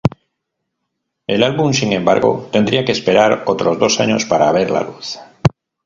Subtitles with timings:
[1.27, 5.19] El álbum, sin embargo, tendría que esperar otros dos años para ver la luz.